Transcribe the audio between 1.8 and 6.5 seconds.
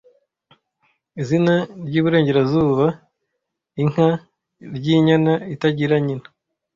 ryiburengerazuba (inka) ryinyana itagira nyina